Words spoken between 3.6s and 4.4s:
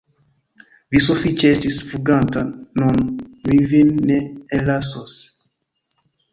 vin ne